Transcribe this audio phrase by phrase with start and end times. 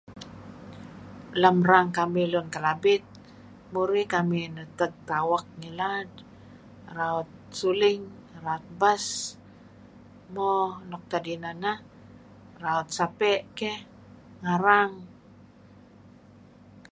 [1.41, 3.03] Lem erang kamih lun Kelabit
[3.73, 6.09] murih kamih neteg tawak ngilad
[6.97, 8.01] raut suling
[8.43, 9.05] raut bass
[10.33, 10.49] mo
[10.89, 11.77] nuk tad ineh neh
[12.63, 13.79] raut sape' keh
[14.43, 14.91] ngarang.